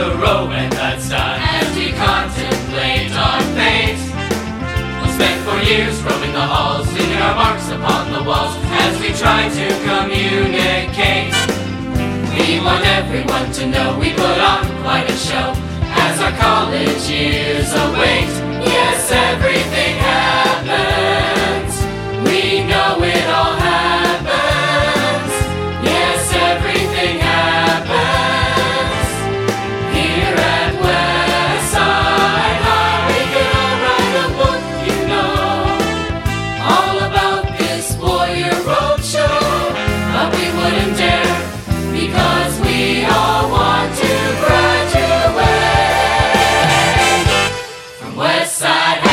[0.00, 1.40] the Roman that's died.
[1.60, 4.00] As we contemplate our fate.
[4.96, 9.12] We'll spend four years roaming the halls, leaving our marks upon the walls as we
[9.12, 11.36] try to communicate.
[12.32, 15.52] We want everyone to know we put on quite a show
[16.06, 18.30] as our college years await.
[18.72, 19.49] Yes, every
[42.60, 43.50] we all
[48.16, 49.09] West Side.